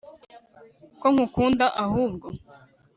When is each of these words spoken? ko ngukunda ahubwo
ko 0.99 1.05
ngukunda 1.13 1.65
ahubwo 1.83 2.27